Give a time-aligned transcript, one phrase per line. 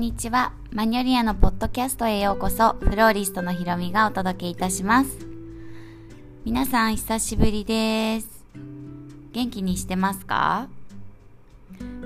[0.00, 0.54] んにちは。
[0.72, 5.10] マニョリアのポッドキャストへようこそ、フローリストのひろみがお届けいたします。
[6.46, 8.46] 皆さん、久しぶりです。
[9.32, 10.68] 元気にしてますか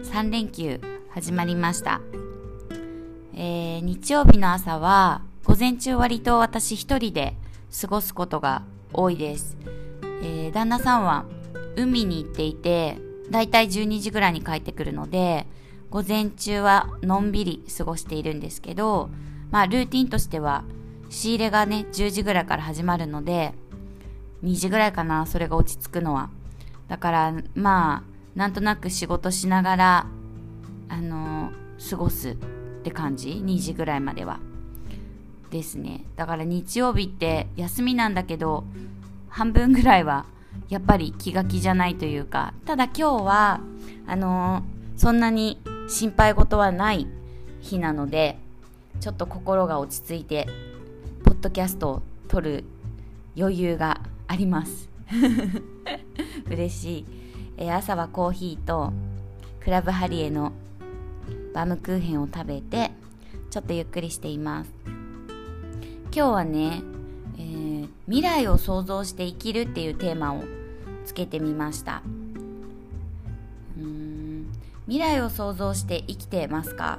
[0.03, 2.01] ?3 連休始まりました。
[3.33, 7.37] えー、日曜日の朝は、午前中割と私一人で
[7.81, 9.57] 過ごすことが多いです。
[10.25, 11.27] えー、旦那さんは
[11.77, 12.99] 海に行っていて、
[13.31, 15.47] だいたい12時ぐらいに帰ってくるので、
[15.95, 19.11] 午前中はのんびり過ごしているんですけど、
[19.53, 20.65] まあルーティンとしては
[21.09, 23.55] 仕入れがね10時ぐらいから始まるので
[24.43, 26.31] 2時ぐらいかなそれが落ち着くのは。
[26.89, 28.03] だからまあ
[28.35, 30.07] なんとなく仕事しながら
[30.89, 31.53] あの
[31.89, 32.35] 過ごすっ
[32.83, 33.29] て感じ。
[33.29, 34.41] 2時ぐらいまでは。
[35.53, 36.05] ですね。
[36.17, 38.65] だから日曜日って休みなんだけど
[39.29, 40.27] 半分ぐらいは
[40.69, 42.53] やっぱり気が気じゃないというか。
[42.65, 43.61] ただ今日は
[44.09, 44.65] あの
[44.97, 47.07] そんなに心配事はない
[47.61, 48.39] 日なので
[49.01, 50.47] ちょっと心が落ち着いて
[51.25, 52.65] ポッドキャストを撮る
[53.37, 54.89] 余裕があります。
[56.47, 57.07] 嬉しい、
[57.59, 58.93] えー、朝はコーヒーと
[59.61, 60.53] クラブハリエの
[61.53, 62.93] バームクーヘンを食べて
[63.51, 64.73] ちょっとゆっくりしています。
[66.15, 66.83] 今日はね、
[67.37, 70.45] えー、未来を想像して生きるっていうテーマを
[71.05, 72.03] つけてみました。
[74.87, 76.99] 未来を想像して生きてますか？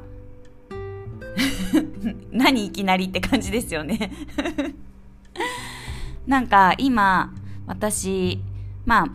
[2.31, 4.11] 何いきなりって感じですよね。
[6.25, 7.33] なんか今
[7.67, 8.41] 私
[8.85, 9.07] まあ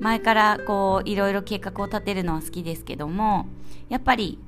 [0.00, 3.46] 前からこういろいろ計画を立てるのは好きですけども
[3.88, 4.38] やっぱり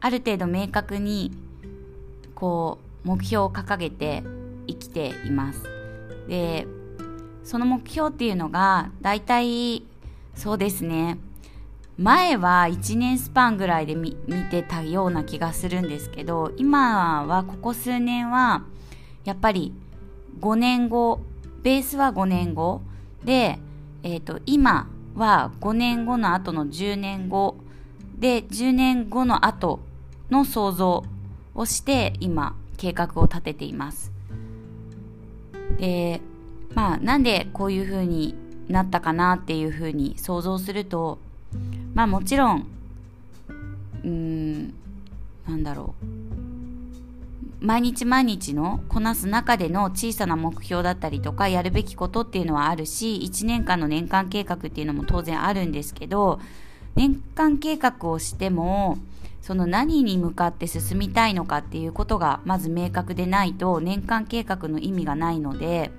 [0.00, 1.32] ある程度明確に
[2.34, 4.22] こう目標を掲げて
[4.66, 5.62] 生きています。
[6.28, 6.66] で
[7.44, 9.82] その目標っていうのが大体
[10.34, 11.18] そうですね。
[11.98, 14.14] 前は1年スパンぐらいで見
[14.50, 18.64] てたような気がするんですけど今はここ数年は
[19.24, 19.74] やっぱり
[20.40, 21.20] 5年後
[21.62, 22.82] ベースは5年後
[23.24, 23.58] で、
[24.02, 27.56] えーと、今は5年後の後の10年後
[28.18, 29.80] で10年後の後
[30.30, 31.04] の想像
[31.54, 34.10] をして今計画を立てています。
[35.78, 36.20] で
[36.74, 38.34] まあなんでこういう風に
[38.68, 41.18] なったかなっていう風に想像すると
[42.02, 42.66] まあもちろん
[44.02, 44.74] うーん
[45.46, 47.64] なんだろう。
[47.64, 56.40] 毎日毎日のこなす中での小さな目標だったりとかやるべきことっていうのはあるし1年間の年間計画っていうのも当然あるんですけど
[56.96, 58.98] 年間計画をしても
[59.40, 65.92] その何に向かって進みたいのかっていうことがまず明確でないと年間計画の意味がないので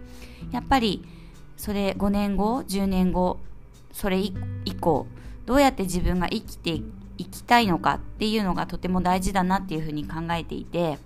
[0.52, 1.06] やっぱり
[1.56, 3.40] それ5年後10年後
[3.94, 4.34] それ以
[4.82, 5.08] 降
[5.46, 6.82] どうやって自分が生きて
[7.18, 10.98] いきたいのかっていうのがとても大事だなっていうふうに考えていて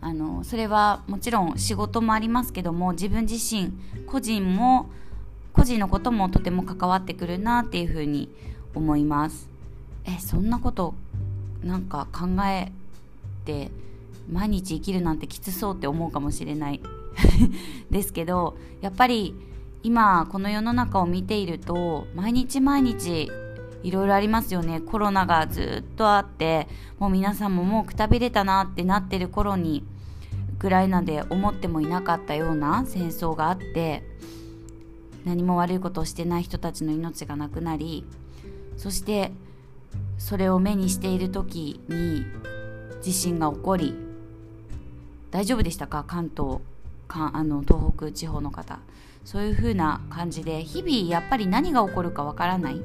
[0.00, 3.72] あのそれはもちろん仕事もありますけども自分自身
[4.06, 4.90] 個人も
[5.52, 8.30] 個人のこともとても関わってくるなっていうふうに
[8.74, 9.50] 思います。
[10.04, 10.94] えそんなこと
[11.62, 12.72] なんか考え
[13.44, 13.70] て
[14.30, 16.80] 毎日生きるなんてきつそうって思うかもしれない。
[17.90, 19.34] ですけどやっぱり
[19.82, 23.30] 今この世の中を見ていると毎日毎日
[23.82, 24.80] いろいろありますよね。
[24.80, 26.68] コロナがずっとあって
[27.00, 29.84] もう皆さんももうくたびれたなってなってる頃に
[30.54, 34.04] ウクライナで思ってもいなかったような戦争があって
[35.24, 38.04] 何も悪いことをしてない人たちの命がなくなり
[38.76, 39.32] そして
[40.16, 42.24] それを目にしている時に
[43.02, 43.96] 地震が起こり
[45.32, 46.04] 大丈夫でしたか？
[46.06, 46.58] 関東
[47.08, 48.78] かあの東北地方の方。
[49.24, 52.76] そういう風な感じで日々やっぱり何が起こるかわからない。
[52.76, 52.78] っ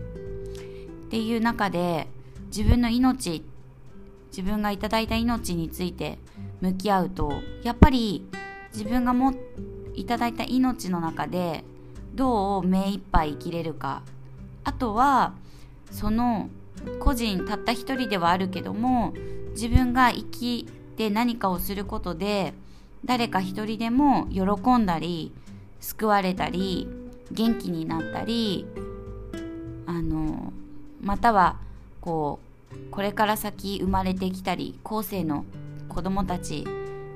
[1.10, 2.08] ていう中で
[2.48, 3.44] 自分の命
[4.30, 6.20] 自分がいただいた命について
[6.62, 7.32] 向き合うと
[7.64, 8.28] やっぱり
[8.74, 9.34] 自分がも
[9.96, 11.64] いただいた命の中で
[12.14, 14.04] どう目いっぱい生きれるか。
[14.64, 15.34] あとは
[15.92, 16.50] その
[17.00, 19.14] 個人たった一人ではあるけども
[19.52, 20.68] 自分が生き
[20.98, 22.54] て何かをすることで
[23.06, 25.32] 誰か一人でも喜んだり
[25.88, 26.86] 救われたり
[27.32, 28.68] 元気になったり
[29.86, 30.52] あの
[31.02, 31.56] または
[32.02, 32.40] こ
[32.74, 35.46] うこれから先生まれてきたり後世の
[35.88, 36.68] 子供たち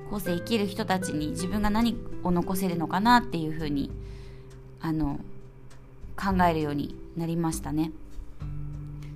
[0.09, 3.91] 後世生きる人たちに自分が何を残せるのかなっていうふうに
[4.79, 5.19] あの
[6.15, 7.91] 考えるようになりましたね。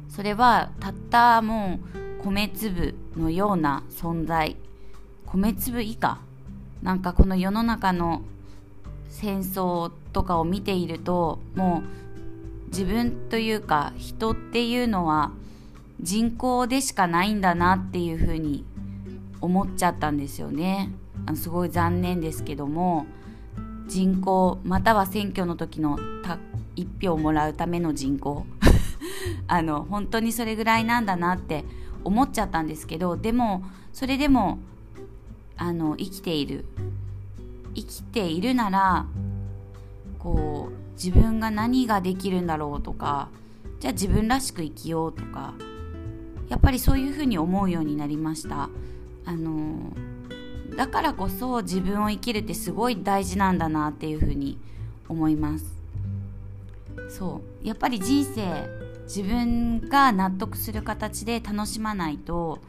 [0.10, 1.80] それはたったも
[2.19, 4.58] う米粒のような存在
[5.34, 6.19] 米粒以下
[6.81, 8.22] なんかこの世の中の
[9.16, 11.84] 戦争とかを見ているとも
[12.68, 15.32] う自分というか人っていうのは
[16.02, 18.66] 人口でしかないんだなっていうふうに
[19.40, 20.92] 思っちゃったんですよね。
[21.36, 23.06] すごい残念ですけども
[23.88, 25.98] 人口または選挙の時の
[26.76, 28.46] 1票をもらうための人口。
[29.48, 31.64] あの本当にそれぐらいなんだなって
[32.04, 33.64] 思っちゃったんですけどでも
[33.94, 34.60] それでも
[35.58, 36.66] あの生きている
[37.75, 39.06] 生きているなら
[40.19, 43.30] こう自分が何ができるんだろうとか
[43.80, 45.54] じゃあ自分らしく生きようとか
[46.50, 48.69] やっぱりそういうふうに思うようになりました。
[49.25, 49.94] あの
[50.77, 54.60] だからこそ自分を生きるってすごい大事なんだなっていうふうに
[55.07, 55.66] 思います。
[57.10, 57.68] そう。
[57.68, 58.68] やっぱり人生
[59.06, 62.60] 自分が納得する形で楽しまないと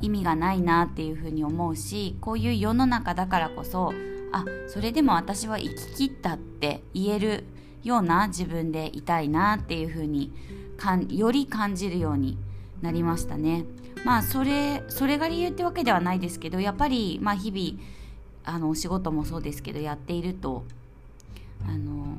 [0.00, 3.92] 意味がないなっていうふうに思うしこういう世の中だからこそ
[4.32, 7.44] あそれでも私は生き切ったって言える
[7.82, 10.32] ような自分でいたいなっていうふうに
[10.76, 12.38] かんより感じるように
[12.82, 13.64] なりましたね。
[14.04, 17.82] まあそれそれが理由ってわけではないですけどやっぱりまあ日々
[18.44, 20.64] あのお仕事もそうですけどやっていると
[21.66, 22.16] あの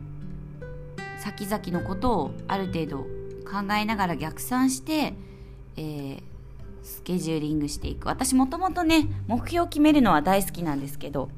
[1.19, 2.97] 先々のことをある程度
[3.49, 5.13] 考えながら逆算して、
[5.75, 6.21] えー、
[6.83, 11.29] スケジューリングしていく私もともとね目標を決めるのは大好きなんですけど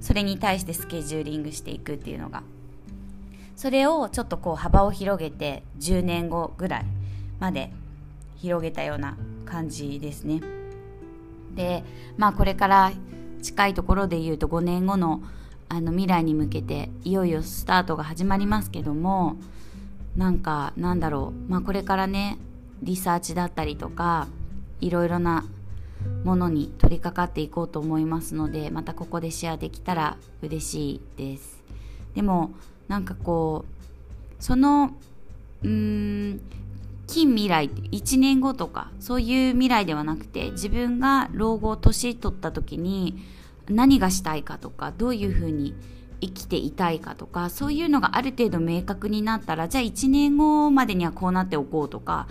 [0.00, 2.42] それに対してスケジューリングしていくっていうのが
[3.56, 6.86] それをちょっとこう幅を広げて10年後ぐらい
[7.38, 7.70] まで
[8.36, 10.40] 広げたような感じですね。
[11.54, 11.84] で
[12.16, 12.92] まあこれから
[13.42, 15.22] 近いところで言うと5年後の
[15.68, 19.36] あの未来に向けていよいよスタートが始まりますけども
[20.16, 22.38] なんかなんだろうまあこれからね
[22.82, 24.26] リサーチだったりとか
[24.80, 25.44] いろいろな
[26.24, 31.62] ものに取り掛かっていこうと思いますのでまたここでシェアできたら嬉しいです。
[32.14, 32.50] でも
[32.88, 34.92] なんかこうその
[35.62, 35.68] うー
[36.34, 36.40] ん
[37.06, 43.18] 近未来1年後とかそういう未来ではなくて自分が老後年取った時に
[43.68, 45.74] 何がしたいかとかどういうふうに
[46.20, 52.28] 生きていたいかとかそういうのがある程度明確になったらじゃあ1年後までにはこうなっておこうとか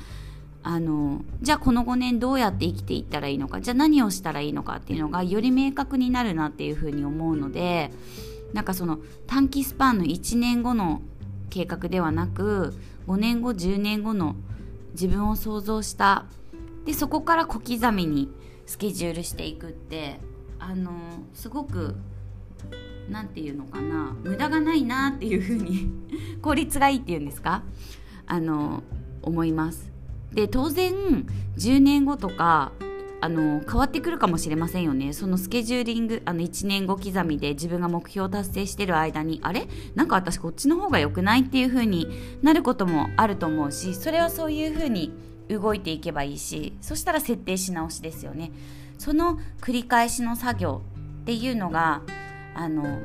[0.61, 7.91] あのじゃあこの5年どうやって生きていったらいいのかじゃあ何をしたらいいのかっていうのがより明確になるなっていうふうに思うので
[8.53, 11.01] なんかその短期スパンの1年後の
[11.49, 12.73] 計画ではなく
[13.07, 14.35] 5年後10年後の
[14.91, 16.25] 自分を想像した
[16.85, 18.29] でそこから小刻みに
[18.65, 20.19] スケジュールしていくって
[20.59, 20.91] あの
[21.33, 21.95] すごく
[23.09, 25.89] 何て言うのかな無駄がないなっていうふうに
[26.41, 27.63] 効率がいいっていうんですか
[28.27, 28.83] あの
[29.21, 29.98] 思います。
[30.33, 30.93] で当然
[31.57, 32.71] 10年後とか
[33.21, 35.11] あの変わってくるかもしれませんよね。
[35.11, 39.67] そのスケジューリングあの1年後刻みで自分が目標を達成してる間にあれ？
[39.95, 42.07] なんか私こっちの方が良くないっていう風に
[42.41, 45.11] なることもあると思うしそれはそういう風に
[45.49, 48.51] 動いていけばいいしそしたら設定し直しですよね。
[48.97, 50.81] その繰り返しの作業
[51.21, 52.03] っていうのが
[52.55, 52.99] あの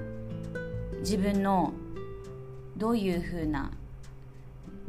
[1.00, 1.72] 自分の
[2.76, 3.72] どういう風な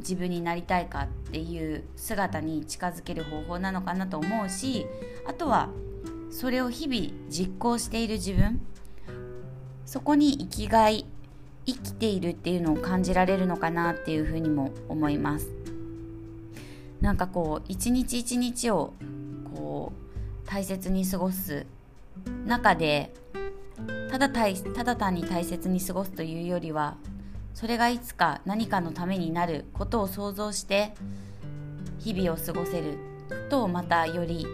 [0.06, 4.86] 自分になりたいかっていう姿に近づける方法なのかなと思うし
[5.26, 5.70] あとは
[6.30, 8.60] それを日々実行している自分
[9.84, 11.06] そこに生きがい
[11.66, 15.48] 生きているっていうのを感じられるのかなっていうふうにも思います。
[17.00, 18.94] なんかこう一日一日を
[19.52, 19.92] こ
[20.44, 21.66] う大切に過ごす
[22.46, 23.12] 中で
[24.10, 26.96] ただただ単に大切に過ごすというよりは
[27.56, 30.92] それがいつか何かのためになることを想像して
[31.98, 32.98] 日々を過ごせる。
[33.48, 34.46] とまたより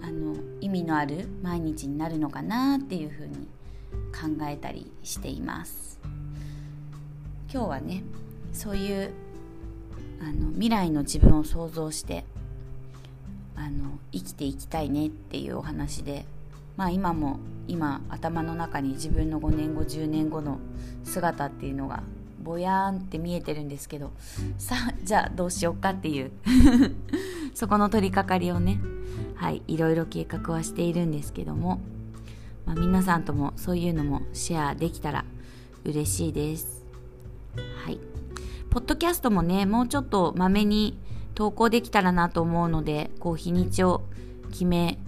[0.00, 3.48] あの意味のある毎日になるのかなっていうふうに
[4.12, 5.98] 考えたりしています。
[7.52, 8.04] 今日はね
[8.52, 9.10] そういう
[10.22, 12.24] あの未来の自分を想像して
[13.56, 16.26] あの生きていきたいねっていうお話で
[16.76, 20.58] まあ今も今頭の中に自分の5年後10年後の
[21.04, 22.02] 姿っていうのが
[22.42, 24.12] ぼやーんって見えてるんですけど
[24.58, 26.30] さあじゃあどうしようかっていう
[27.54, 28.80] そこの取り掛かりをね
[29.36, 31.80] はいいろいろ計画はしているんですけども、
[32.66, 35.24] まあ、皆さんともそういうのもシェアできたら
[35.84, 36.84] 嬉しいです。
[37.84, 38.00] はい。
[38.70, 40.98] ポッドキャストもねもうちょっとまめに
[41.34, 44.02] 投稿できたらなと思うのでこう日にちを
[44.50, 44.98] 決め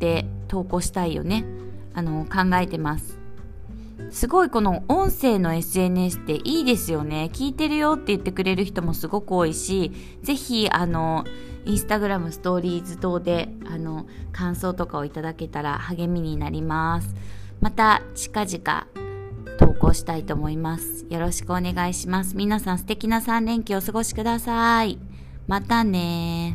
[0.00, 1.44] て投稿したいよね。
[1.94, 3.20] あの考えてます。
[4.10, 7.30] すごいこの音声の SNS っていいですよね。
[7.32, 9.92] 聞いてるよって言ってくれる人もすごく多いし
[10.22, 11.24] ぜひあの
[11.66, 17.14] インスタグラムストーリーズ等であの感想とかをいただけたら励みになります。
[17.60, 18.86] また近々
[19.58, 21.06] 投稿したいと思います。
[21.10, 22.34] よろしくお願いします。
[22.36, 24.98] 皆さん素敵な3連休お過ごしください。
[25.46, 26.54] またね